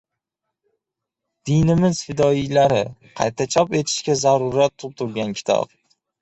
"Dinimiz 1.49 1.99
fidoyilari"– 2.07 2.79
qayta 3.21 3.47
chop 3.57 3.77
etishga 3.81 4.17
zarurat 4.23 4.75
tug‘dirgan 4.87 5.37
kitob... 5.43 5.79